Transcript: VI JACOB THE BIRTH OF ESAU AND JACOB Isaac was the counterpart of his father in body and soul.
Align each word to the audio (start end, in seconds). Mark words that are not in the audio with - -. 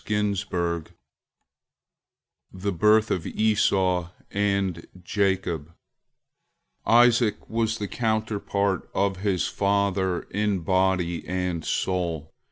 VI 0.07 0.33
JACOB 0.33 0.87
THE 2.51 2.71
BIRTH 2.71 3.11
OF 3.11 3.23
ESAU 3.27 4.09
AND 4.31 4.87
JACOB 4.99 5.75
Isaac 6.87 7.47
was 7.47 7.77
the 7.77 7.87
counterpart 7.87 8.89
of 8.95 9.17
his 9.17 9.45
father 9.45 10.21
in 10.31 10.61
body 10.61 11.23
and 11.27 11.63
soul. 11.63 12.33